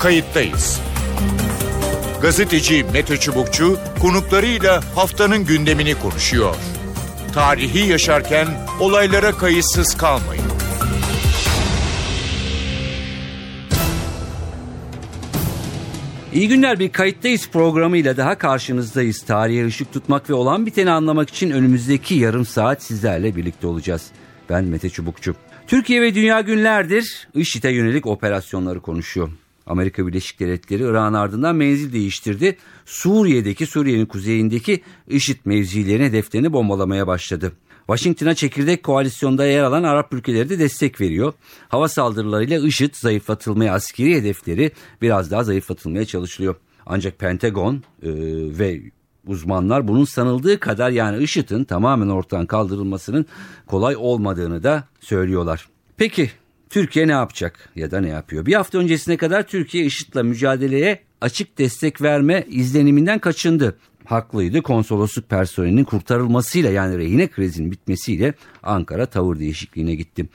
[0.00, 0.80] kayıttayız.
[2.22, 6.54] Gazeteci Mete Çubukçu konuklarıyla haftanın gündemini konuşuyor.
[7.34, 8.46] Tarihi yaşarken
[8.80, 10.44] olaylara kayıtsız kalmayın.
[16.32, 19.22] İyi günler bir kayıttayız programıyla daha karşınızdayız.
[19.22, 24.06] Tarihe ışık tutmak ve olan biteni anlamak için önümüzdeki yarım saat sizlerle birlikte olacağız.
[24.50, 25.34] Ben Mete Çubukçu.
[25.66, 29.30] Türkiye ve dünya günlerdir IŞİD'e yönelik operasyonları konuşuyor.
[29.70, 32.56] Amerika Birleşik Devletleri Irak'ın ardından menzil değiştirdi.
[32.84, 37.52] Suriye'deki Suriye'nin kuzeyindeki IŞİD mevzilerini hedeflerini bombalamaya başladı.
[37.86, 41.32] Washington'a çekirdek koalisyonda yer alan Arap ülkeleri de destek veriyor.
[41.68, 44.70] Hava saldırılarıyla IŞİD zayıflatılmaya askeri hedefleri
[45.02, 46.56] biraz daha zayıflatılmaya çalışılıyor.
[46.86, 48.10] Ancak Pentagon e,
[48.58, 48.80] ve
[49.26, 53.26] uzmanlar bunun sanıldığı kadar yani IŞİD'in tamamen ortadan kaldırılmasının
[53.66, 55.68] kolay olmadığını da söylüyorlar.
[55.96, 56.30] Peki
[56.70, 58.46] Türkiye ne yapacak ya da ne yapıyor?
[58.46, 63.78] Bir hafta öncesine kadar Türkiye IŞİD'le mücadeleye açık destek verme izleniminden kaçındı.
[64.04, 70.26] Haklıydı konsolosluk personelinin kurtarılmasıyla yani rehine krizinin bitmesiyle Ankara tavır değişikliğine gitti.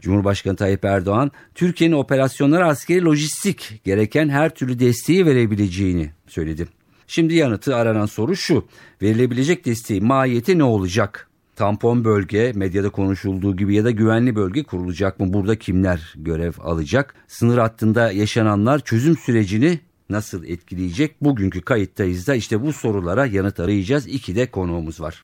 [0.00, 6.68] Cumhurbaşkanı Tayyip Erdoğan Türkiye'nin operasyonlara askeri lojistik gereken her türlü desteği verebileceğini söyledi.
[7.06, 8.68] Şimdi yanıtı aranan soru şu
[9.02, 11.27] verilebilecek desteğin mahiyeti ne olacak?
[11.58, 15.32] Tampon bölge medyada konuşulduğu gibi ya da güvenli bölge kurulacak mı?
[15.32, 17.14] Burada kimler görev alacak?
[17.28, 21.24] Sınır hattında yaşananlar çözüm sürecini nasıl etkileyecek?
[21.24, 24.06] Bugünkü kayıttayız da işte bu sorulara yanıt arayacağız.
[24.06, 25.22] İki de konuğumuz var.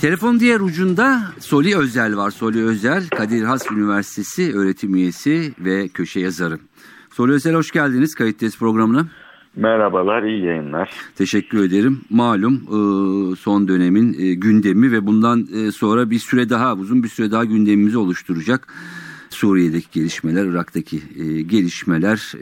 [0.00, 2.30] Telefon diğer ucunda Soli Özel var.
[2.30, 6.58] Soli Özel, Kadir Has Üniversitesi öğretim üyesi ve köşe yazarı.
[7.14, 9.08] Soli Özel hoş geldiniz kayıttayız programına.
[9.56, 10.90] Merhabalar, iyi yayınlar.
[11.16, 12.00] Teşekkür ederim.
[12.10, 17.08] Malum e, son dönemin e, gündemi ve bundan e, sonra bir süre daha, uzun bir
[17.08, 18.66] süre daha gündemimizi oluşturacak.
[19.30, 21.00] Suriye'deki gelişmeler, Irak'taki
[21.46, 22.32] gelişmeler,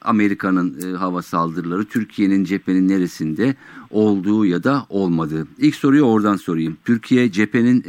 [0.00, 3.56] Amerika'nın hava saldırıları, Türkiye'nin cephenin neresinde
[3.90, 5.46] olduğu ya da olmadığı.
[5.58, 6.76] İlk soruyu oradan sorayım.
[6.84, 7.82] Türkiye cephenin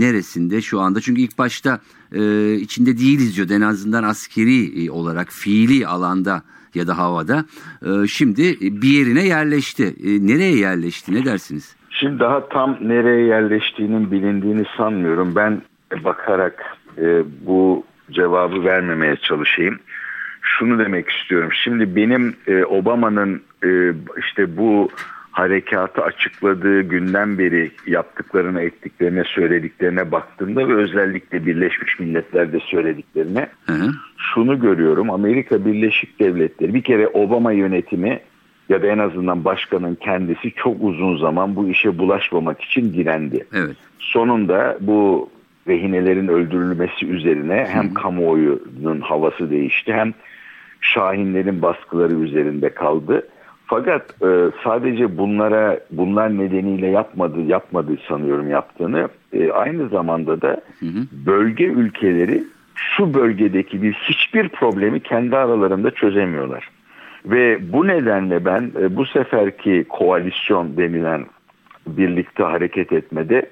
[0.00, 1.00] neresinde şu anda?
[1.00, 1.80] Çünkü ilk başta
[2.60, 3.50] içinde değiliz diyor.
[3.50, 6.42] En azından askeri olarak fiili alanda
[6.76, 7.44] ya da havada.
[7.82, 9.84] Ee, şimdi bir yerine yerleşti.
[9.84, 11.76] Ee, nereye yerleşti ne dersiniz?
[11.90, 15.36] Şimdi daha tam nereye yerleştiğinin bilindiğini sanmıyorum.
[15.36, 15.62] Ben
[16.04, 19.78] bakarak e, bu cevabı vermemeye çalışayım.
[20.42, 21.50] Şunu demek istiyorum.
[21.64, 24.88] Şimdi benim e, Obama'nın e, işte bu
[25.34, 33.90] harekatı açıkladığı günden beri yaptıklarına, ettiklerine, söylediklerine baktığımda ve özellikle Birleşmiş Milletler'de söylediklerine hı hı.
[34.18, 35.10] şunu görüyorum.
[35.10, 38.20] Amerika Birleşik Devletleri bir kere Obama yönetimi
[38.68, 43.46] ya da en azından başkanın kendisi çok uzun zaman bu işe bulaşmamak için direndi.
[43.54, 43.76] Evet.
[43.98, 45.30] Sonunda bu
[45.68, 47.94] rehinelerin öldürülmesi üzerine hem hı.
[47.94, 50.14] kamuoyunun havası değişti hem
[50.80, 53.28] Şahinlerin baskıları üzerinde kaldı
[53.74, 60.86] fakat e, sadece bunlara bunlar nedeniyle yapmadı yapmadı sanıyorum yaptığını e, aynı zamanda da hı
[60.86, 61.26] hı.
[61.26, 66.68] bölge ülkeleri şu bölgedeki bir hiçbir problemi kendi aralarında çözemiyorlar.
[67.26, 71.26] Ve bu nedenle ben e, bu seferki koalisyon denilen
[71.86, 73.50] birlikte hareket etmede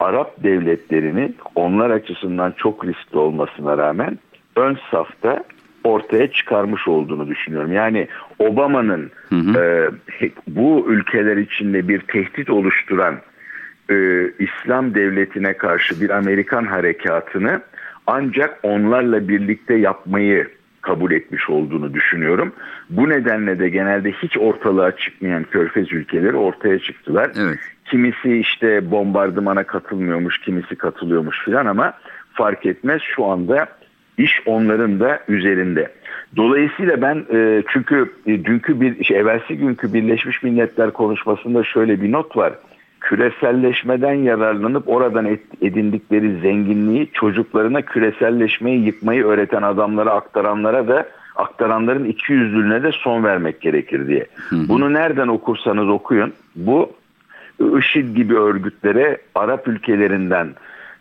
[0.00, 4.18] Arap devletlerini onlar açısından çok riskli olmasına rağmen
[4.56, 5.44] ön safta
[5.84, 7.72] ortaya çıkarmış olduğunu düşünüyorum.
[7.72, 9.10] Yani Obama'nın
[9.56, 9.90] E,
[10.48, 13.14] bu ülkeler içinde bir tehdit oluşturan
[13.90, 17.60] e, İslam devletine karşı bir Amerikan harekatını
[18.06, 20.48] ancak onlarla birlikte yapmayı
[20.80, 22.52] kabul etmiş olduğunu düşünüyorum.
[22.90, 27.30] Bu nedenle de genelde hiç ortalığa çıkmayan körfez ülkeleri ortaya çıktılar.
[27.40, 27.58] Evet.
[27.84, 31.92] Kimisi işte bombardımana katılmıyormuş, kimisi katılıyormuş filan ama
[32.32, 33.66] fark etmez şu anda
[34.18, 35.88] iş onların da üzerinde.
[36.36, 42.12] Dolayısıyla ben e, çünkü e, dünkü bir şey, evvelsi günkü Birleşmiş Milletler konuşmasında şöyle bir
[42.12, 42.52] not var.
[43.00, 52.82] Küreselleşmeden yararlanıp oradan edindikleri zenginliği çocuklarına küreselleşmeyi yıkmayı öğreten adamlara aktaranlara da aktaranların iki yüzlülüğüne
[52.82, 54.26] de son vermek gerekir diye.
[54.48, 54.68] Hı hı.
[54.68, 56.32] Bunu nereden okursanız okuyun.
[56.56, 56.92] Bu
[57.78, 60.48] IŞİD gibi örgütlere Arap ülkelerinden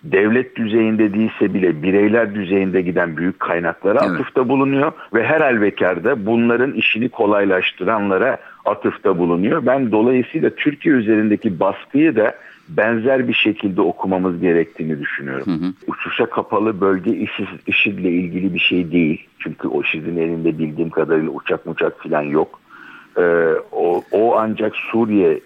[0.04, 4.12] devlet düzeyinde değilse bile bireyler düzeyinde giden büyük kaynaklara evet.
[4.12, 9.66] atıfta bulunuyor ve her halükarda bunların işini kolaylaştıranlara atıfta bulunuyor.
[9.66, 12.36] Ben dolayısıyla Türkiye üzerindeki baskıyı da
[12.70, 15.46] benzer bir şekilde okumamız gerektiğini düşünüyorum.
[15.46, 15.74] Hı hı.
[15.88, 19.28] Uçuşa kapalı bölge IŞİD, IŞİD'le ilgili bir şey değil.
[19.40, 22.60] Çünkü o IŞİD'in elinde bildiğim kadarıyla uçak uçak falan yok.
[23.18, 23.22] Ee,
[23.72, 25.40] o, o ancak Suriye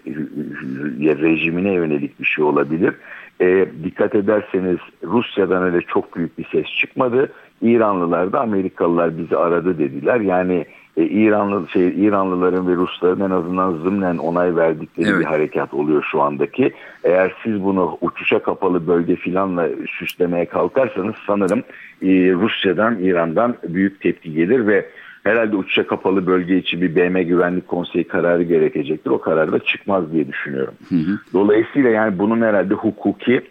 [1.21, 2.93] rejimine yönelik bir şey olabilir.
[3.41, 7.31] E, dikkat ederseniz Rusya'dan öyle çok büyük bir ses çıkmadı.
[7.61, 10.19] İranlılar da Amerikalılar bizi aradı dediler.
[10.19, 10.65] Yani
[10.97, 15.19] e, İranlı şey İranlıların ve Rusların en azından zımnen onay verdikleri evet.
[15.19, 16.73] bir harekat oluyor şu andaki.
[17.03, 21.59] Eğer siz bunu uçuşa kapalı bölge filanla süslemeye kalkarsanız sanırım
[22.01, 24.85] e, Rusya'dan İran'dan büyük tepki gelir ve
[25.25, 29.11] herhalde uçuşa kapalı bölge için bir BM Güvenlik Konseyi kararı gerekecektir.
[29.11, 30.73] O karar da çıkmaz diye düşünüyorum.
[30.89, 31.19] Hı hı.
[31.33, 33.41] Dolayısıyla yani bunun herhalde hukuki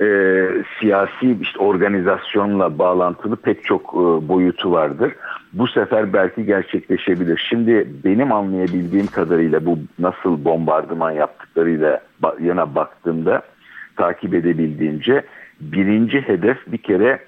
[0.00, 0.06] e,
[0.80, 5.12] siyasi işte organizasyonla bağlantılı pek çok e, boyutu vardır.
[5.52, 7.46] Bu sefer belki gerçekleşebilir.
[7.48, 12.00] Şimdi benim anlayabildiğim kadarıyla bu nasıl bombardıman yaptıklarıyla
[12.40, 13.42] yana baktığımda
[13.96, 15.22] takip edebildiğimce
[15.60, 17.18] birinci hedef bir kere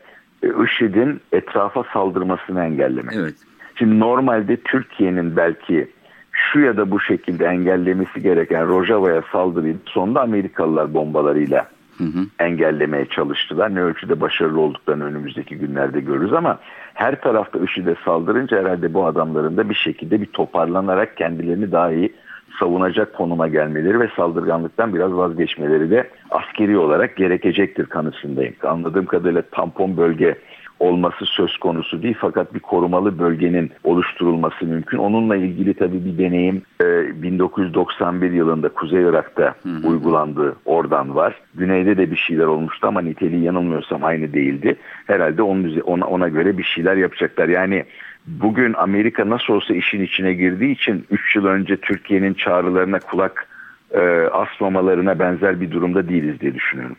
[0.42, 3.16] e, IŞİD'in etrafa saldırmasını engellemek.
[3.16, 3.34] Evet.
[3.78, 5.88] Şimdi normalde Türkiye'nin belki
[6.32, 11.66] şu ya da bu şekilde engellemesi gereken Rojava'ya saldırıyı sonunda Amerikalılar bombalarıyla
[11.98, 12.26] hı hı.
[12.38, 13.74] engellemeye çalıştılar.
[13.74, 16.58] Ne ölçüde başarılı olduklarını önümüzdeki günlerde görürüz ama
[16.94, 22.12] her tarafta IŞİD'e saldırınca herhalde bu adamların da bir şekilde bir toparlanarak kendilerini daha iyi
[22.60, 28.54] savunacak konuma gelmeleri ve saldırganlıktan biraz vazgeçmeleri de askeri olarak gerekecektir kanısındayım.
[28.62, 30.38] Anladığım kadarıyla tampon bölge
[30.80, 34.98] olması söz konusu değil fakat bir korumalı bölgenin oluşturulması mümkün.
[34.98, 39.88] Onunla ilgili tabii bir deneyim e, 1991 yılında Kuzey Irak'ta hı hı.
[39.88, 40.56] uygulandı.
[40.64, 41.34] Oradan var.
[41.54, 44.76] Güneyde de bir şeyler olmuştu ama niteliği yanılmıyorsam aynı değildi.
[45.06, 47.48] Herhalde onun, ona, ona göre bir şeyler yapacaklar.
[47.48, 47.84] Yani
[48.26, 53.47] bugün Amerika nasıl olsa işin içine girdiği için 3 yıl önce Türkiye'nin çağrılarına kulak
[53.90, 54.00] e,
[54.32, 56.96] asmamalarına benzer bir durumda değiliz diye düşünüyorum.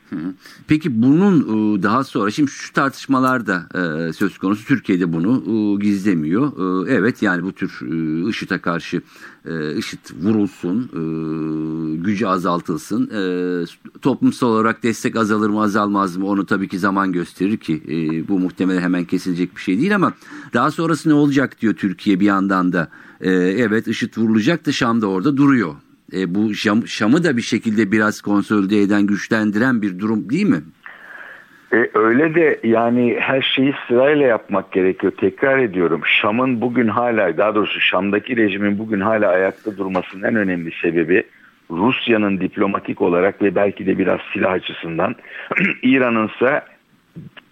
[0.67, 5.83] Peki bunun e, daha sonra şimdi şu tartışmalar da e, söz konusu Türkiye'de bunu e,
[5.83, 6.51] gizlemiyor.
[6.89, 7.79] Evet yani bu tür
[8.29, 9.01] IŞİD'e karşı
[9.77, 10.89] IŞİD vurulsun,
[12.03, 13.11] gücü azaltılsın.
[14.01, 17.81] Toplumsal olarak destek azalır mı azalmaz mı onu tabii ki zaman gösterir ki
[18.29, 20.13] bu muhtemelen hemen kesilecek bir şey değil ama
[20.53, 22.87] daha sonrası ne olacak diyor Türkiye bir yandan da.
[23.21, 25.75] Evet IŞİD vurulacak da Şam da orada duruyor
[26.13, 30.61] e, bu Şam, Şam'ı da bir şekilde biraz konsolide eden, güçlendiren bir durum değil mi?
[31.73, 35.13] E, öyle de yani her şeyi sırayla yapmak gerekiyor.
[35.17, 40.71] Tekrar ediyorum Şam'ın bugün hala daha doğrusu Şam'daki rejimin bugün hala ayakta durmasının en önemli
[40.81, 41.23] sebebi
[41.71, 45.15] Rusya'nın diplomatik olarak ve belki de biraz silah açısından
[45.83, 46.61] İran'ın ise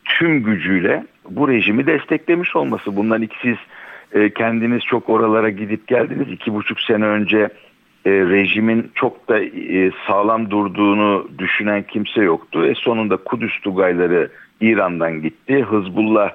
[0.06, 2.95] tüm gücüyle bu rejimi desteklemiş olması.
[2.95, 3.57] Bundan ilk siz
[4.12, 6.27] e, kendiniz çok oralara gidip geldiniz.
[6.31, 7.50] iki buçuk sene önce
[8.05, 12.65] e, rejimin çok da e, sağlam durduğunu düşünen kimse yoktu.
[12.65, 14.29] E, sonunda Kudüs Tugayları
[14.61, 15.61] İran'dan gitti.
[15.63, 16.31] Hızbullah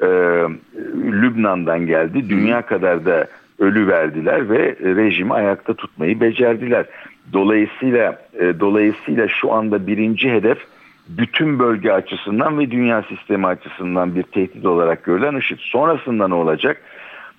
[0.00, 0.06] e,
[0.94, 2.28] Lübnan'dan geldi.
[2.28, 3.26] Dünya kadar da
[3.58, 6.86] ölü verdiler ve rejimi ayakta tutmayı becerdiler.
[7.32, 10.58] Dolayısıyla e, dolayısıyla şu anda birinci hedef
[11.08, 15.58] bütün bölge açısından ve dünya sistemi açısından bir tehdit olarak görülen IŞİD.
[15.60, 16.82] Sonrasında ne olacak?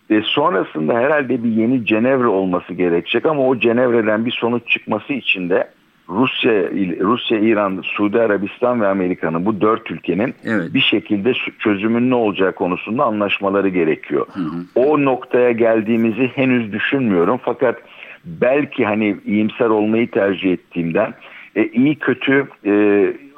[0.10, 5.50] E, sonrasında herhalde bir yeni Cenevre olması gerekecek ama o Cenevre'den bir sonuç çıkması için
[5.50, 5.68] de
[6.10, 6.54] Rusya,
[7.00, 10.74] Rusya, İran, Suudi Arabistan ve Amerika'nın bu dört ülkenin evet.
[10.74, 14.26] bir şekilde çözümün ne olacağı konusunda anlaşmaları gerekiyor.
[14.34, 14.66] Hı hı.
[14.76, 17.82] O noktaya geldiğimizi henüz düşünmüyorum fakat
[18.26, 21.14] belki hani iyimser olmayı tercih ettiğimden
[21.56, 22.72] e, iyi kötü e,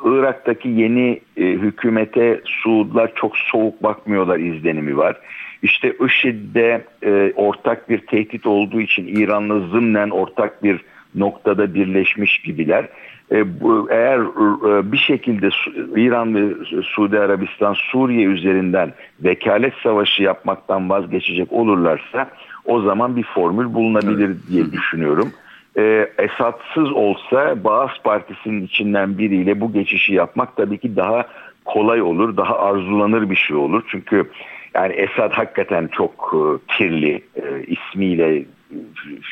[0.05, 5.17] Irak'taki yeni e, hükümete Suudlar çok soğuk bakmıyorlar izlenimi var.
[5.63, 10.81] İşte IŞİD'de e, ortak bir tehdit olduğu için İran'la zımnen ortak bir
[11.15, 12.87] noktada birleşmiş gibiler.
[13.31, 15.49] E, bu, eğer e, bir şekilde
[15.95, 18.93] İran ve Suudi Arabistan Suriye üzerinden
[19.23, 22.29] vekalet savaşı yapmaktan vazgeçecek olurlarsa
[22.65, 25.33] o zaman bir formül bulunabilir diye düşünüyorum.
[25.77, 31.25] E, Esadsız olsa Baas Partisi'nin içinden biriyle bu geçişi yapmak tabii ki daha
[31.65, 33.83] kolay olur, daha arzulanır bir şey olur.
[33.91, 34.29] Çünkü
[34.75, 36.41] yani Esad hakikaten çok e,
[36.77, 38.45] kirli e, ismiyle,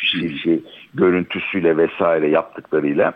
[0.02, 0.64] şey, şey,
[0.94, 3.14] görüntüsüyle vesaire yaptıklarıyla.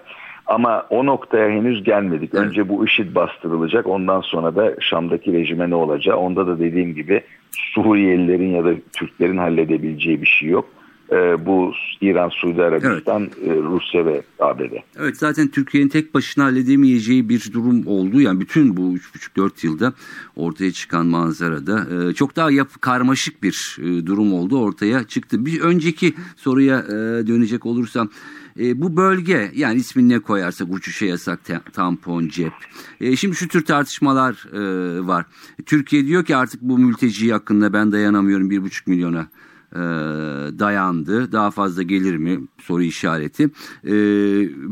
[0.47, 2.33] Ama o noktaya henüz gelmedik.
[2.33, 3.87] Önce bu IŞİD bastırılacak.
[3.87, 6.17] Ondan sonra da Şam'daki rejime ne olacak?
[6.17, 10.69] Onda da dediğim gibi Suriyelilerin ya da Türklerin halledebileceği bir şey yok.
[11.11, 13.57] Ee, bu İran, Suudi Arabistan, evet.
[13.57, 14.73] E, Rusya ve ABD.
[14.99, 18.21] Evet zaten Türkiye'nin tek başına halledemeyeceği bir durum oldu.
[18.21, 19.93] Yani bütün bu 3,5-4 yılda
[20.35, 25.45] ortaya çıkan manzarada e, çok daha yapı karmaşık bir e, durum oldu ortaya çıktı.
[25.45, 26.87] Bir önceki soruya
[27.27, 28.09] dönecek olursam
[28.57, 31.39] bu bölge yani ismini ne koyarsak uçuşa yasak
[31.73, 32.53] tampon cep.
[33.15, 34.45] şimdi şu tür tartışmalar
[35.07, 35.25] var.
[35.65, 39.27] Türkiye diyor ki artık bu mülteci hakkında ben dayanamıyorum bir buçuk milyona
[39.75, 39.79] e,
[40.59, 41.31] dayandı.
[41.31, 42.39] Daha fazla gelir mi?
[42.57, 43.43] Soru işareti.
[43.83, 43.93] E,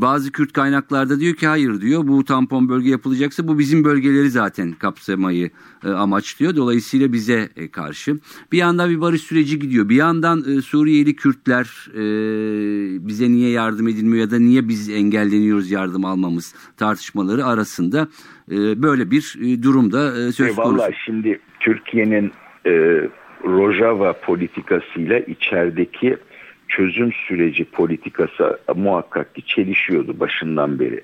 [0.01, 2.07] bazı Kürt kaynaklarda diyor ki hayır diyor.
[2.07, 5.49] Bu tampon bölge yapılacaksa bu bizim bölgeleri zaten kapsamayı
[5.85, 6.55] e, amaçlıyor.
[6.55, 8.19] Dolayısıyla bize e, karşı.
[8.51, 9.89] Bir yandan bir barış süreci gidiyor.
[9.89, 12.01] Bir yandan e, Suriyeli Kürtler e,
[13.07, 18.07] bize niye yardım edilmiyor ya da niye biz engelleniyoruz yardım almamız tartışmaları arasında
[18.51, 20.77] e, böyle bir e, durumda e, söz konusu.
[20.77, 22.31] Valla şimdi Türkiye'nin
[22.65, 22.71] e,
[23.43, 26.17] Rojava politikasıyla içerideki
[26.67, 31.01] çözüm süreci politikası muhakkak ki çelişiyordu başından beri.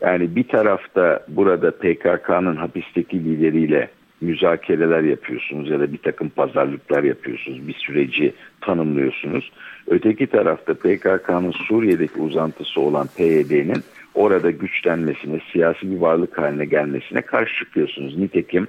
[0.00, 3.90] Yani bir tarafta burada PKK'nın hapisteki lideriyle
[4.20, 7.68] müzakereler yapıyorsunuz ya da bir takım pazarlıklar yapıyorsunuz.
[7.68, 9.52] Bir süreci tanımlıyorsunuz.
[9.86, 13.82] Öteki tarafta PKK'nın Suriye'deki uzantısı olan PYD'nin
[14.14, 18.18] orada güçlenmesine, siyasi bir varlık haline gelmesine karşı çıkıyorsunuz.
[18.18, 18.68] Nitekim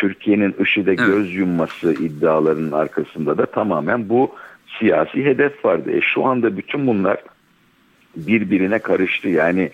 [0.00, 1.06] Türkiye'nin IŞİD'e evet.
[1.06, 4.34] göz yumması iddialarının arkasında da tamamen bu
[4.78, 5.90] siyasi hedef vardı.
[5.92, 7.18] E şu anda bütün bunlar
[8.16, 9.28] birbirine karıştı.
[9.28, 9.70] Yani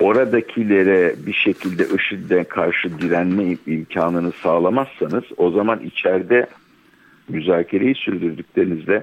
[0.00, 6.46] oradakilere bir şekilde IŞİD'e karşı direnme imkanını sağlamazsanız o zaman içeride
[7.28, 9.02] müzakereyi sürdürdüklerinizde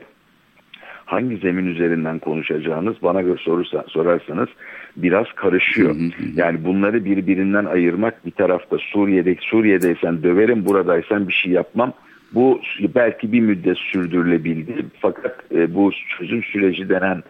[1.06, 4.50] hangi zemin üzerinden konuşacağınız bana göre sorursa, sorarsanız
[4.98, 5.96] biraz karışıyor.
[6.36, 11.94] Yani bunları birbirinden ayırmak bir tarafta Suriye'de Suriye'deysen döverim buradaysan bir şey yapmam.
[12.34, 12.62] Bu
[12.96, 14.86] belki bir müddet sürdürülebildi.
[15.00, 17.24] Fakat e, bu çözüm süreci denen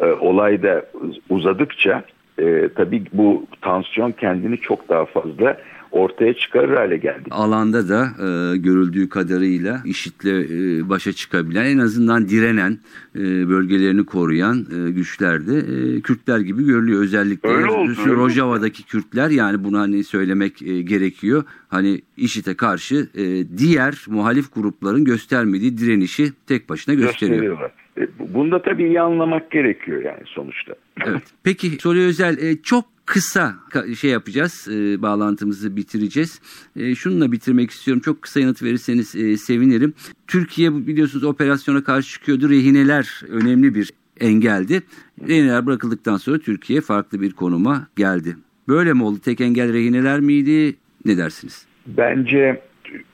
[0.00, 0.86] e, olay da
[1.28, 2.04] uzadıkça
[2.38, 5.56] e, tabii bu tansiyon kendini çok daha fazla
[5.96, 7.24] ortaya çıkarır hale geldi.
[7.30, 12.78] Alanda da e, görüldüğü kadarıyla IŞİD'le e, başa çıkabilen en azından direnen
[13.16, 17.02] e, bölgelerini koruyan e, güçler de e, Kürtler gibi görülüyor.
[17.02, 18.88] Özellikle öyle oldu, Rojava'daki öyle.
[18.88, 21.44] Kürtler yani bunu hani söylemek e, gerekiyor.
[21.68, 23.24] Hani IŞİD'e karşı e,
[23.58, 27.70] diğer muhalif grupların göstermediği direnişi tek başına gösteriyor.
[27.98, 30.74] E, Bunda tabii iyi anlamak gerekiyor yani sonuçta.
[31.06, 31.22] Evet.
[31.44, 33.54] Peki Soru Özel e, çok kısa
[33.98, 36.40] şey yapacağız, e, bağlantımızı bitireceğiz.
[36.76, 38.02] E, şununla bitirmek istiyorum.
[38.04, 39.94] Çok kısa yanıt verirseniz e, sevinirim.
[40.26, 42.50] Türkiye biliyorsunuz operasyona karşı çıkıyordu.
[42.50, 44.82] Rehineler önemli bir engeldi.
[45.28, 48.36] Rehineler bırakıldıktan sonra Türkiye farklı bir konuma geldi.
[48.68, 49.18] Böyle mi oldu?
[49.24, 50.76] Tek engel rehineler miydi?
[51.04, 51.66] Ne dersiniz?
[51.86, 52.62] Bence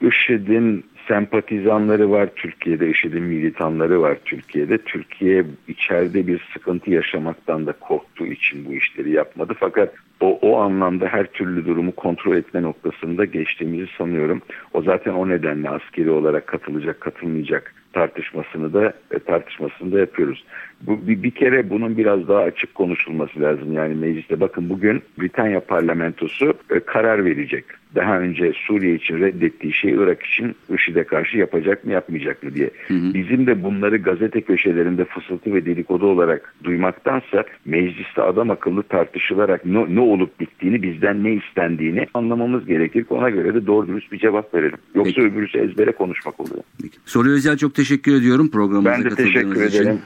[0.00, 4.78] IŞİD'in sempatizanları var Türkiye'de, IŞİD'in militanları var Türkiye'de.
[4.78, 9.54] Türkiye içeride bir sıkıntı yaşamaktan da korktuğu için bu işleri yapmadı.
[9.61, 14.43] Fakat o, o anlamda her türlü durumu kontrol etme noktasında geçtiğimizi sanıyorum.
[14.75, 20.45] O zaten o nedenle askeri olarak katılacak, katılmayacak tartışmasını da e, tartışmasını da yapıyoruz.
[20.81, 23.73] Bu bir, bir kere bunun biraz daha açık konuşulması lazım.
[23.73, 27.64] Yani mecliste bakın bugün Britanya parlamentosu e, karar verecek.
[27.95, 32.71] Daha önce Suriye için reddettiği şey Irak için IŞİD'e karşı yapacak mı yapmayacak mı diye.
[32.88, 33.14] Hı hı.
[33.14, 39.95] Bizim de bunları gazete köşelerinde fısıltı ve dedikodu olarak duymaktansa mecliste adam akıllı tartışılarak ne,
[39.95, 43.07] ne olup bittiğini bizden ne istendiğini anlamamız gerekir.
[43.11, 44.78] Ona göre de doğru dürüst bir cevap verelim.
[44.95, 45.26] Yoksa Peki.
[45.26, 46.62] öbürüsü ezbere konuşmak oluyor.
[46.83, 46.97] Peki.
[47.07, 49.83] Soru Özel çok teşekkür ediyorum programımıza Ben de teşekkür için.
[49.83, 50.00] ederim.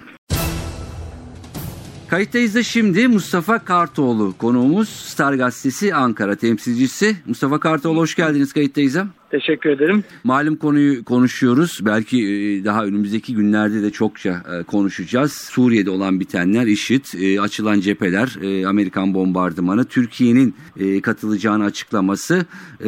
[2.09, 7.17] Kayıttayız da şimdi Mustafa Kartoğlu konuğumuz Star Gazetesi Ankara temsilcisi.
[7.27, 8.97] Mustafa Kartoğlu hoş geldiniz kayıttayız.
[9.37, 10.05] Teşekkür ederim.
[10.25, 11.81] Malum konuyu konuşuyoruz.
[11.83, 15.33] Belki e, daha önümüzdeki günlerde de çokça e, konuşacağız.
[15.33, 20.55] Suriye'de olan bitenler, IŞİD, e, açılan cepheler, Amerikan bombardımanı, Türkiye'nin
[21.01, 22.47] katılacağını açıklaması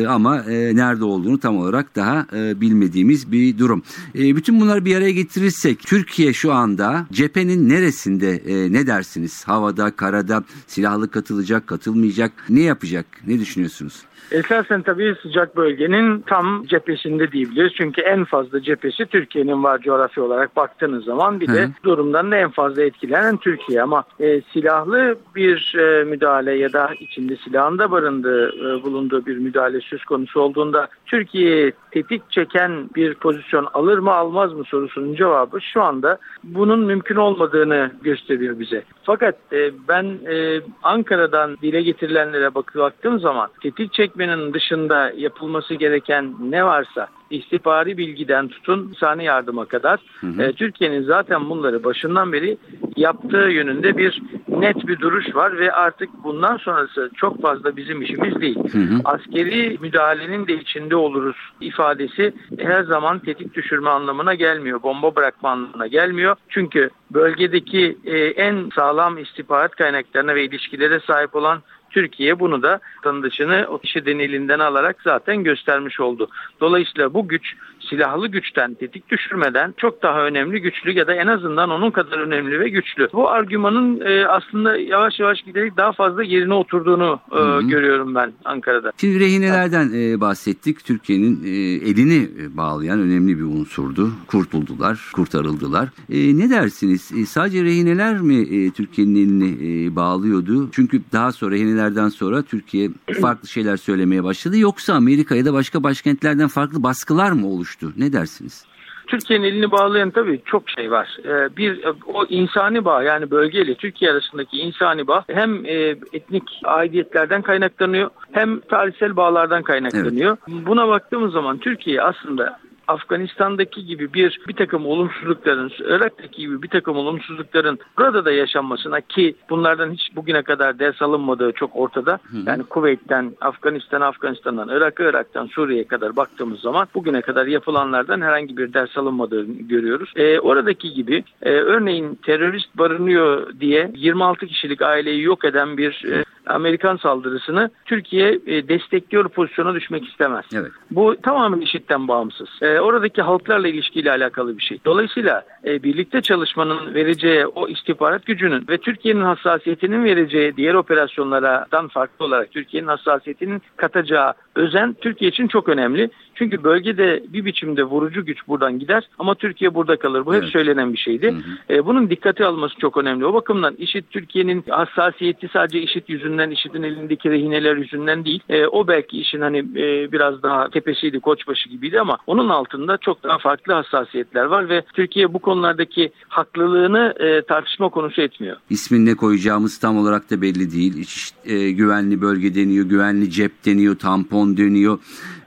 [0.09, 3.83] ama nerede olduğunu tam olarak daha bilmediğimiz bir durum.
[4.15, 9.45] Bütün bunları bir araya getirirsek Türkiye şu anda cephenin neresinde ne dersiniz?
[9.45, 13.07] Havada, karada, silahlı katılacak, katılmayacak ne yapacak?
[13.27, 14.08] Ne düşünüyorsunuz?
[14.31, 17.73] Esasen tabii sıcak bölgenin tam cephesinde diyebiliriz.
[17.77, 21.71] Çünkü en fazla cephesi Türkiye'nin var coğrafya olarak baktığınız zaman bir de Hı.
[21.85, 23.83] durumdan da en fazla etkilenen Türkiye.
[23.83, 29.39] Ama e, silahlı bir e, müdahale ya da içinde silahın da barındığı, e, bulunduğu bir
[29.39, 35.61] müdahale söz konusu olduğunda Türkiye tetik çeken bir pozisyon alır mı almaz mı sorusunun cevabı
[35.61, 38.83] şu anda bunun mümkün olmadığını gösteriyor bize.
[39.03, 46.65] Fakat e, ben e, Ankara'dan dile getirilenlere baktığım zaman tetik çekmenin dışında yapılması gereken ne
[46.65, 50.01] varsa istihbari bilgiden tutun insani yardıma kadar
[50.39, 52.59] e, Türkiye'nin zaten bunları başından beri
[52.97, 58.41] yaptığı yönünde bir net bir duruş var ve artık bundan sonrası çok fazla bizim işimiz
[58.41, 58.59] değil.
[58.73, 59.01] Hı hı.
[59.05, 64.83] Askeri müdahalenin de içinde oluruz ifadesi her zaman tetik düşürme anlamına gelmiyor.
[64.83, 66.37] Bomba bırakma anlamına gelmiyor.
[66.49, 73.67] Çünkü bölgedeki e, en sağlam istihbarat kaynaklarına ve ilişkilere sahip olan Türkiye bunu da tanıdışını
[73.69, 76.29] o kişinin elinden alarak zaten göstermiş oldu.
[76.61, 77.55] Dolayısıyla bu güç
[77.91, 82.61] silahlı güçten tetik düşürmeden çok daha önemli güçlü ya da en azından onun kadar önemli
[82.61, 83.09] ve güçlü.
[83.13, 88.93] Bu argümanın e, aslında yavaş yavaş giderek daha fazla yerine oturduğunu e, görüyorum ben Ankara'da.
[89.01, 90.85] Şimdi rehinelerden e, bahsettik.
[90.85, 91.49] Türkiye'nin e,
[91.91, 94.11] elini bağlayan önemli bir unsurdu.
[94.27, 95.89] Kurtuldular, kurtarıldılar.
[96.11, 97.13] E, ne dersiniz?
[97.17, 100.69] E, sadece rehineler mi e, Türkiye'nin elini e, bağlıyordu?
[100.73, 102.91] Çünkü daha sonra rehinelerden sonra Türkiye
[103.21, 104.59] farklı şeyler söylemeye başladı.
[104.59, 107.78] Yoksa Amerika ya da başka başkentlerden farklı baskılar mı oluştu?
[107.97, 108.65] Ne dersiniz?
[109.07, 111.17] Türkiye'nin elini bağlayan tabii çok şey var.
[111.25, 115.75] Ee, bir o insani bağ yani bölgeyle Türkiye arasındaki insani bağ hem e,
[116.13, 120.37] etnik aidiyetlerden kaynaklanıyor hem tarihsel bağlardan kaynaklanıyor.
[120.49, 120.67] Evet.
[120.67, 126.97] Buna baktığımız zaman Türkiye aslında Afganistan'daki gibi bir bir takım olumsuzlukların, Irak'taki gibi bir takım
[126.97, 132.13] olumsuzlukların burada da yaşanmasına ki bunlardan hiç bugüne kadar ders alınmadığı çok ortada.
[132.13, 132.37] Hı.
[132.47, 138.73] Yani Kuveyt'ten, Afganistan, Afganistan'dan, Irak'a, Irak'tan Suriye'ye kadar baktığımız zaman bugüne kadar yapılanlardan herhangi bir
[138.73, 140.13] ders alınmadığını görüyoruz.
[140.17, 146.25] Ee, oradaki gibi e, örneğin terörist barınıyor diye 26 kişilik aileyi yok eden bir e,
[146.49, 150.45] Amerikan saldırısını Türkiye e, destekliyor pozisyona düşmek istemez.
[150.55, 150.73] Evet.
[150.91, 152.49] Bu tamamen işitten bağımsız.
[152.63, 154.79] E, oradaki halklarla ilişkiyle alakalı bir şey.
[154.85, 162.25] Dolayısıyla e, birlikte çalışmanın vereceği o istihbarat gücünün ve Türkiye'nin hassasiyetinin vereceği diğer operasyonlardan farklı
[162.25, 166.11] olarak Türkiye'nin hassasiyetinin katacağı özen Türkiye için çok önemli.
[166.39, 170.27] Çünkü bölgede bir biçimde vurucu güç buradan gider ama Türkiye burada kalır.
[170.27, 170.53] Bu hep evet.
[170.53, 171.27] söylenen bir şeydi.
[171.27, 171.37] Hı
[171.73, 171.75] hı.
[171.75, 173.27] E, bunun dikkate alması çok önemli.
[173.27, 178.41] O bakımdan IŞİD Türkiye'nin hassasiyeti sadece IŞİD yüzünden, IŞİD'in elindeki rehineler yüzünden değil.
[178.49, 183.23] E, o belki işin hani e, biraz daha tepesiydi, koçbaşı gibiydi ama onun altında çok
[183.23, 187.15] daha farklı hassasiyetler var ve Türkiye bu konulardaki haklılığını
[187.49, 188.57] tartışma konusu etmiyor.
[188.71, 190.97] İsmin ne koyacağımız tam olarak da belli değil.
[190.97, 194.99] İç, e, güvenli bölge deniyor, güvenli cep deniyor, tampon deniyor.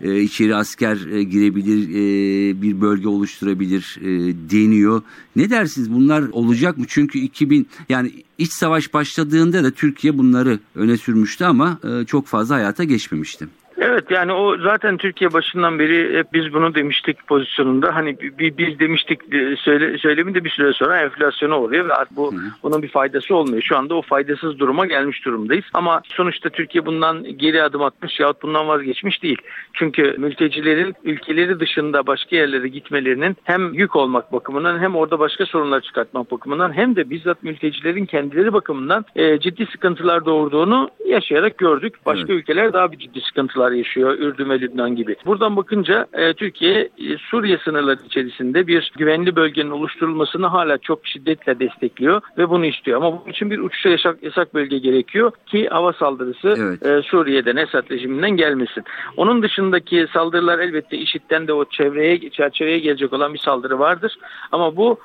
[0.02, 0.81] E, içeri asker
[1.12, 4.10] e, girebilir, e, bir bölge oluşturabilir e,
[4.52, 5.02] deniyor.
[5.36, 6.86] Ne dersiniz bunlar olacak mı?
[6.88, 12.56] Çünkü 2000 yani iç savaş başladığında da Türkiye bunları öne sürmüştü ama e, çok fazla
[12.56, 13.48] hayata geçmemişti.
[13.84, 17.96] Evet yani o zaten Türkiye başından beri hep biz bunu demiştik pozisyonunda.
[17.96, 18.18] Hani
[18.58, 22.88] biz demiştik e, söyle, söylemi de bir süre sonra enflasyona oluyor ve bu bunun bir
[22.88, 23.62] faydası olmuyor.
[23.62, 25.66] Şu anda o faydasız duruma gelmiş durumdayız.
[25.74, 29.38] Ama sonuçta Türkiye bundan geri adım atmış yahut bundan vazgeçmiş değil.
[29.74, 35.82] Çünkü mültecilerin ülkeleri dışında başka yerlere gitmelerinin hem yük olmak bakımından hem orada başka sorunlar
[35.82, 41.96] çıkartmak bakımından hem de bizzat mültecilerin kendileri bakımından e, ciddi sıkıntılar doğurduğunu yaşayarak gördük.
[42.06, 42.42] Başka evet.
[42.42, 45.16] ülkeler daha bir ciddi sıkıntılar sorunlar yaşıyor Ürdün ve Lübnan gibi.
[45.26, 51.60] Buradan bakınca e, Türkiye e, Suriye sınırları içerisinde bir güvenli bölgenin oluşturulmasını hala çok şiddetle
[51.60, 52.98] destekliyor ve bunu istiyor.
[52.98, 56.86] Ama bunun için bir uçuşa yasak, yasak bölge gerekiyor ki hava saldırısı evet.
[56.86, 58.84] e, Suriye'den Esad rejiminden gelmesin.
[59.18, 64.18] Onun dışındaki saldırılar elbette IŞİD'den de o çevreye çerçeveye gelecek olan bir saldırı vardır.
[64.52, 65.00] Ama bu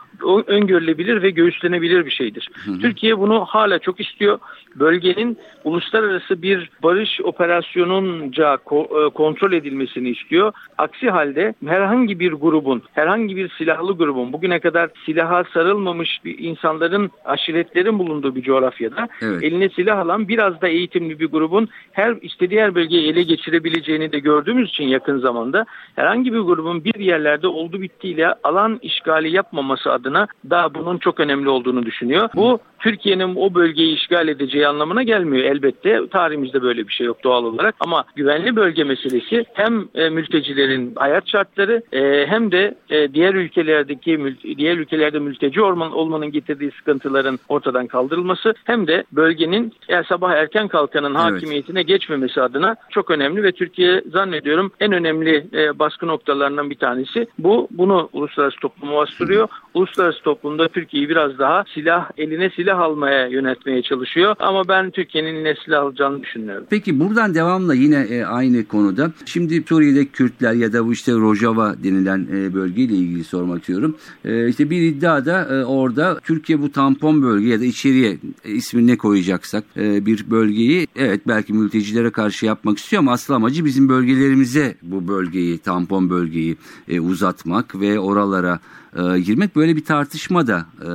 [0.46, 2.48] öngörülebilir ve göğüslenebilir bir şeydir.
[2.64, 2.78] Hı hı.
[2.78, 4.38] Türkiye bunu hala çok istiyor.
[4.74, 10.52] Bölgenin uluslararası bir barış operasyonunca e, kontrol edilmesini istiyor.
[10.78, 17.10] Aksi halde herhangi bir grubun, herhangi bir silahlı grubun bugüne kadar silaha sarılmamış bir insanların,
[17.24, 19.42] aşiretlerin bulunduğu bir coğrafyada evet.
[19.42, 24.18] eline silah alan biraz da eğitimli bir grubun her istediği her bölgeyi ele geçirebileceğini de
[24.18, 25.66] gördüğümüz için yakın zamanda
[25.96, 31.48] herhangi bir grubun bir yerlerde oldu bittiyle alan işgali yapmaması adına da bunun çok önemli
[31.48, 32.28] olduğunu düşünüyor.
[32.36, 36.08] Bu Türkiye'nin o bölgeyi işgal edeceği anlamına gelmiyor elbette.
[36.12, 38.04] Tarihimizde böyle bir şey yok doğal olarak ama
[38.46, 44.76] güvenli bölge meselesi hem e, mültecilerin hayat şartları e, hem de e, diğer ülkelerdeki diğer
[44.76, 51.14] ülkelerde mülteci olman, olmanın getirdiği sıkıntıların ortadan kaldırılması hem de bölgenin yani sabah erken kalkanın
[51.14, 51.18] evet.
[51.18, 57.26] hakimiyetine geçmemesi adına çok önemli ve Türkiye zannediyorum en önemli e, baskı noktalarından bir tanesi
[57.38, 57.68] bu.
[57.70, 59.48] Bunu uluslararası topluma bastırıyor.
[59.74, 64.34] Uluslararası toplumda Türkiye'yi biraz daha silah eline silah almaya yönetmeye çalışıyor.
[64.38, 66.66] Ama ben Türkiye'nin yine silah alacağını düşünüyorum.
[66.70, 69.12] Peki buradan devamla yine e, aynı konuda.
[69.24, 73.96] Şimdi Suriye'de Kürtler ya da bu işte Rojava denilen e, bölgeyle ilgili sormak istiyorum.
[74.24, 78.50] E, işte bir iddia da e, orada Türkiye bu tampon bölge ya da içeriye e,
[78.50, 83.64] ismini ne koyacaksak e, bir bölgeyi evet belki mültecilere karşı yapmak istiyor ama asıl amacı
[83.64, 86.56] bizim bölgelerimize bu bölgeyi tampon bölgeyi
[86.88, 88.58] e, uzatmak ve oralara
[88.96, 90.86] e, girmek böyle bir tartışma da e,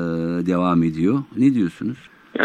[0.46, 1.24] devam ediyor.
[1.38, 1.98] Ne diyorsunuz?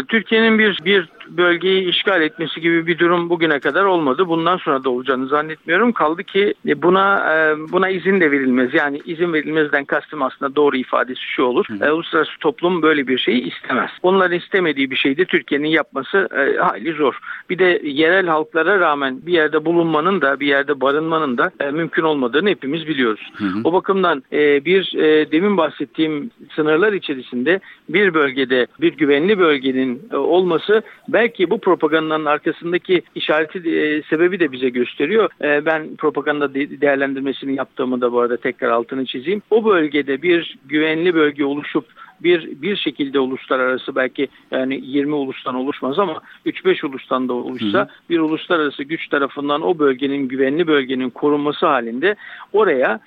[0.07, 4.27] Türkiye'nin bir bir bölgeyi işgal etmesi gibi bir durum bugüne kadar olmadı.
[4.27, 5.91] Bundan sonra da olacağını zannetmiyorum.
[5.91, 8.73] Kaldı ki e, buna e, buna izin de verilmez.
[8.73, 11.65] Yani izin verilmezden kastım aslında doğru ifadesi şu olur.
[11.69, 11.93] Hı.
[11.93, 13.89] Uluslararası toplum böyle bir şeyi istemez.
[14.03, 17.19] Onların istemediği bir şeyi de Türkiye'nin yapması e, hayli zor.
[17.49, 22.03] Bir de yerel halklara rağmen bir yerde bulunmanın da bir yerde barınmanın da e, mümkün
[22.03, 23.31] olmadığını hepimiz biliyoruz.
[23.37, 23.61] Hı hı.
[23.63, 27.59] O bakımdan e, bir e, demin bahsettiğim sınırlar içerisinde
[27.89, 30.81] bir bölgede bir güvenli bölgenin e, olması
[31.17, 35.29] belki bu propagandanın arkasındaki işareti e, sebebi de bize gösteriyor.
[35.41, 39.41] E, ben propaganda de, değerlendirmesini yaptığımı da bu arada tekrar altını çizeyim.
[39.49, 41.85] O bölgede bir güvenli bölge oluşup
[42.23, 47.83] bir bir şekilde uluslararası belki yani 20 ulustan oluşmaz ama 3-5 ulustan da oluşsa hı
[47.83, 47.89] hı.
[48.09, 52.15] bir uluslararası güç tarafından o bölgenin güvenli bölgenin korunması halinde
[52.53, 52.99] oraya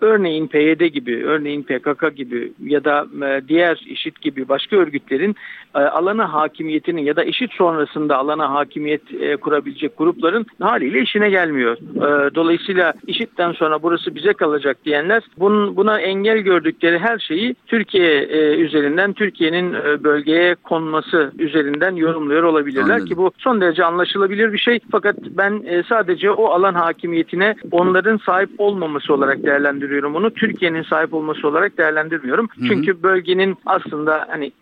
[0.00, 5.36] örneğin PYD gibi, örneğin PKK gibi ya da e, diğer IŞİD gibi başka örgütlerin
[5.74, 11.76] e, alana hakimiyetinin ya da IŞİD sonrasında alana hakimiyet e, kurabilecek grupların haliyle işine gelmiyor.
[12.34, 19.12] Dolayısıyla IŞİD'den sonra burası bize kalacak diyenler bunun, buna engel gördükleri her şeyi Türkiye üzerinden,
[19.12, 19.72] Türkiye'nin
[20.04, 23.06] bölgeye konması üzerinden yorumluyor olabilirler Anladım.
[23.06, 24.80] ki bu son derece anlaşılabilir bir şey.
[24.90, 30.30] Fakat ben sadece o alan hakimiyetine onların sahip olmaması olarak değerlendiriyorum değerlendiriyorum onu.
[30.30, 32.48] Türkiye'nin sahip olması olarak değerlendirmiyorum.
[32.58, 32.68] Hı hı.
[32.68, 34.52] Çünkü bölgenin aslında hani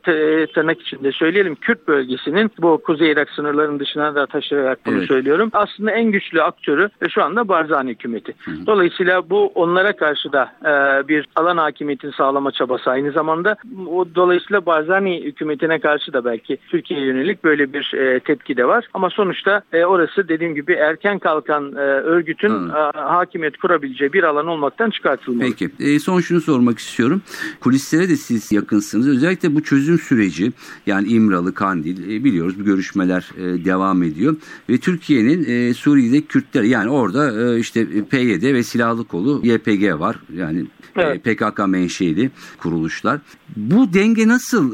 [0.54, 5.08] tırnak içinde söyleyelim Kürt bölgesinin bu Kuzey Irak sınırlarının dışına da taşıyarak bunu evet.
[5.08, 5.50] söylüyorum.
[5.52, 8.34] Aslında en güçlü aktörü şu anda Barzani hükümeti.
[8.44, 8.66] Hı hı.
[8.66, 13.56] Dolayısıyla bu onlara karşı da e, bir alan hakimiyetini sağlama çabası aynı zamanda.
[13.90, 18.84] O, dolayısıyla Barzani hükümetine karşı da belki Türkiye'ye yönelik böyle bir e, tepki de var.
[18.94, 24.46] Ama sonuçta e, orası dediğim gibi erken kalkan e, örgütün e, hakimiyet kurabileceği bir alan
[24.46, 25.50] olmaktan gözden çıkartılmalı.
[25.50, 25.70] Peki.
[25.80, 27.22] E, son şunu sormak istiyorum.
[27.60, 29.08] Kulislere de siz yakınsınız.
[29.08, 30.52] Özellikle bu çözüm süreci
[30.86, 34.36] yani İmralı, Kandil e, biliyoruz bu görüşmeler e, devam ediyor.
[34.68, 40.16] Ve Türkiye'nin e, Suriye'de Kürtler yani orada e, işte PYD ve silahlı kolu YPG var.
[40.36, 41.26] Yani e, evet.
[41.26, 43.20] e, PKK menşeli kuruluşlar.
[43.56, 44.64] Bu denge nasıl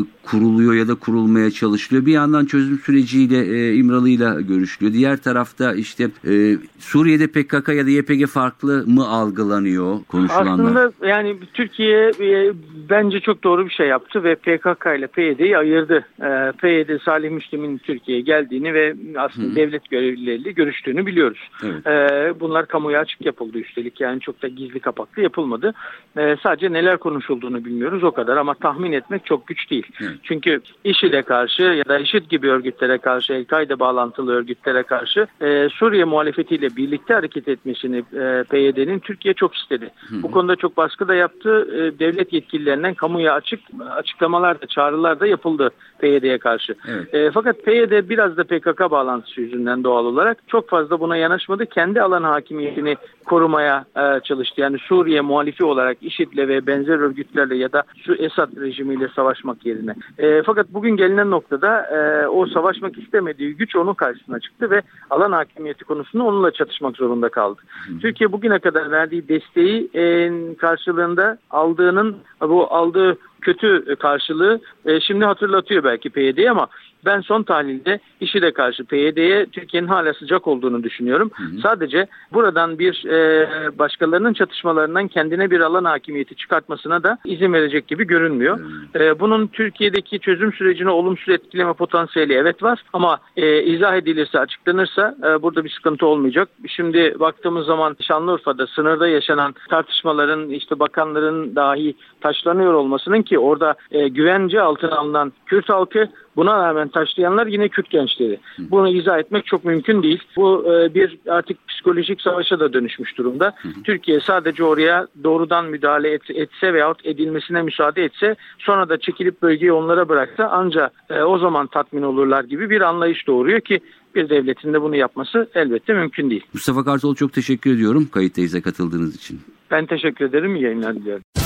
[0.00, 2.06] e, kuruluyor ya da kurulmaya çalışılıyor?
[2.06, 4.94] Bir yandan çözüm süreciyle e, İmralı'yla görüşülüyor.
[4.94, 10.64] Diğer tarafta işte e, Suriye'de PKK ya da YPG farklı mı algılanıyor konuşulanlar?
[10.64, 12.52] Aslında yani Türkiye e,
[12.90, 16.04] bence çok doğru bir şey yaptı ve PKK ile PYD'yi ayırdı.
[16.20, 19.56] E, PYD Salih Müslim'in Türkiye'ye geldiğini ve aslında Hı.
[19.56, 21.50] devlet görevlileriyle görüştüğünü biliyoruz.
[21.64, 21.86] Evet.
[21.86, 25.74] E, bunlar kamuya açık yapıldı üstelik yani çok da gizli kapaklı yapılmadı.
[26.16, 29.86] E, sadece neler konuşulduğunu bilmiyoruz o kadar ama tahmin etmek çok güç değil.
[30.00, 30.13] Evet.
[30.22, 36.04] Çünkü IŞİD'e karşı ya da IŞİD gibi örgütlere karşı, El-Kaide bağlantılı örgütlere karşı e, Suriye
[36.04, 39.90] muhalefetiyle birlikte hareket etmesini e, PYD'nin Türkiye çok istedi.
[40.08, 40.22] Hı hı.
[40.22, 41.68] Bu konuda çok baskı da yaptı.
[41.74, 46.74] E, devlet yetkililerinden kamuya açık açıklamalar da çağrılar da yapıldı PYD'ye karşı.
[46.88, 47.14] Evet.
[47.14, 51.66] E, fakat PYD biraz da PKK bağlantısı yüzünden doğal olarak çok fazla buna yanaşmadı.
[51.66, 54.60] Kendi alan hakimiyetini korumaya e, çalıştı.
[54.60, 59.94] Yani Suriye muhalifi olarak IŞİD'le ve benzer örgütlerle ya da şu Esad rejimiyle savaşmak yerine.
[60.18, 65.32] E, fakat bugün gelinen noktada e, o savaşmak istemediği güç onun karşısına çıktı ve alan
[65.32, 67.60] hakimiyeti konusunda onunla çatışmak zorunda kaldı.
[67.86, 67.98] Hı.
[67.98, 75.84] Türkiye bugüne kadar verdiği desteği e, karşılığında aldığının bu aldığı kötü karşılığı e, şimdi hatırlatıyor
[75.84, 76.66] belki PYD ama
[77.04, 81.30] ben son tahlilde IŞİD'e karşı PYD'ye Türkiye'nin hala sıcak olduğunu düşünüyorum.
[81.34, 81.60] Hı hı.
[81.62, 88.06] Sadece buradan bir e, başkalarının çatışmalarından kendine bir alan hakimiyeti çıkartmasına da izin verecek gibi
[88.06, 88.60] görünmüyor.
[88.94, 95.16] E, bunun Türkiye'deki çözüm sürecini olumsuz etkileme potansiyeli evet var ama e, izah edilirse açıklanırsa
[95.22, 96.48] e, burada bir sıkıntı olmayacak.
[96.68, 104.08] Şimdi baktığımız zaman Şanlıurfa'da sınırda yaşanan tartışmaların işte bakanların dahi taşlanıyor olmasının ki orada e,
[104.08, 108.40] güvence altına alınan Kürt halkı Buna rağmen taşlayanlar yine Kürt gençleri.
[108.58, 110.22] Bunu izah etmek çok mümkün değil.
[110.36, 113.54] Bu e, bir artık psikolojik savaşa da dönüşmüş durumda.
[113.84, 119.72] Türkiye sadece oraya doğrudan müdahale et, etse veyahut edilmesine müsaade etse sonra da çekilip bölgeyi
[119.72, 123.80] onlara bıraksa ancak e, o zaman tatmin olurlar gibi bir anlayış doğuruyor ki
[124.14, 126.44] bir devletin de bunu yapması elbette mümkün değil.
[126.54, 129.40] Mustafa Kartal çok teşekkür ediyorum kayıttayıza katıldığınız için.
[129.70, 130.56] Ben teşekkür ederim.
[130.56, 131.43] İyi yayınlar diliyorum.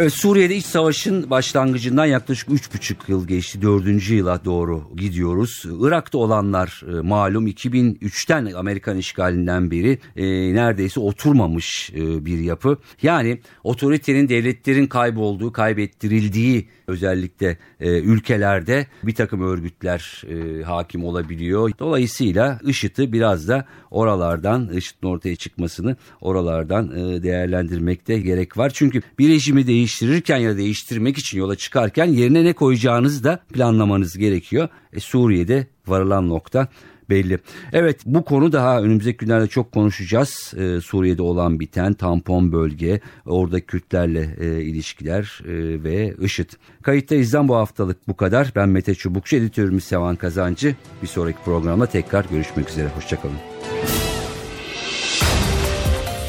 [0.00, 3.62] Evet, Suriye'de iç savaşın başlangıcından yaklaşık 3,5 yıl geçti.
[3.62, 4.10] 4.
[4.10, 5.64] yıla doğru gidiyoruz.
[5.80, 12.78] Irak'ta olanlar e, malum 2003'ten Amerikan işgalinden beri e, neredeyse oturmamış e, bir yapı.
[13.02, 21.70] Yani otoritenin devletlerin kaybolduğu, kaybettirildiği özellikle e, ülkelerde bir takım örgütler e, hakim olabiliyor.
[21.78, 28.70] Dolayısıyla IŞİD'i biraz da oralardan, IŞİD'in ortaya çıkmasını oralardan e, değerlendirmekte gerek var.
[28.74, 34.18] Çünkü bir rejimi değiş değiştirirken ya değiştirmek için yola çıkarken yerine ne koyacağınızı da planlamanız
[34.18, 34.68] gerekiyor.
[34.92, 36.68] E, Suriye'de varılan nokta
[37.10, 37.38] belli.
[37.72, 40.54] Evet bu konu daha önümüzdeki günlerde çok konuşacağız.
[40.56, 46.50] Ee, Suriye'de olan biten tampon bölge, orada Kürtlerle e, ilişkiler e, ve IŞİD.
[46.82, 48.52] Kayıttayızdan bu haftalık bu kadar.
[48.56, 50.74] Ben Mete Çubukçu, editörümüz Sevan Kazancı.
[51.02, 52.88] Bir sonraki programda tekrar görüşmek üzere.
[52.88, 53.36] Hoşçakalın.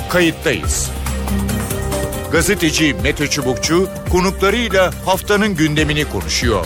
[0.09, 0.91] Kayıttayız.
[2.31, 6.65] Gazeteci Mete Çubukçu konuklarıyla haftanın gündemini konuşuyor.